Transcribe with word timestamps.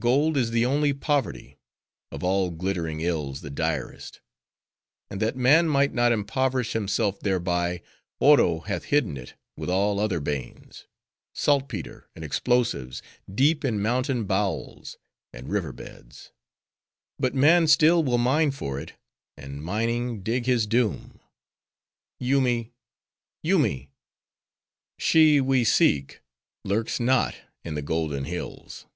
Gold 0.00 0.36
is 0.36 0.50
the 0.50 0.66
only 0.66 0.92
poverty; 0.92 1.56
of 2.10 2.24
all 2.24 2.50
glittering 2.50 3.00
ills 3.00 3.40
the 3.42 3.48
direst. 3.48 4.20
And 5.08 5.22
that 5.22 5.36
man 5.36 5.68
might 5.68 5.94
not 5.94 6.10
impoverish 6.10 6.72
himself 6.72 7.20
thereby, 7.20 7.80
Oro 8.18 8.58
hath 8.62 8.86
hidden 8.86 9.16
it, 9.16 9.34
with 9.56 9.70
all 9.70 10.00
other 10.00 10.18
banes,—saltpeter 10.18 12.08
and 12.16 12.24
explosives, 12.24 13.02
deep 13.32 13.64
in 13.64 13.80
mountain 13.80 14.24
bowels, 14.24 14.98
and 15.32 15.48
river 15.48 15.72
beds. 15.72 16.32
But 17.18 17.36
man 17.36 17.68
still 17.68 18.02
will 18.02 18.18
mine 18.18 18.50
for 18.50 18.80
it; 18.80 18.94
and 19.36 19.62
mining, 19.62 20.24
dig 20.24 20.44
his 20.46 20.66
doom.— 20.66 21.20
Yoomy, 22.18 22.72
Yoomy!—she 23.44 25.40
we 25.40 25.62
seek, 25.64 26.20
lurks 26.64 26.98
not 26.98 27.36
in 27.64 27.76
the 27.76 27.80
Golden 27.82 28.24
Hills!" 28.24 28.86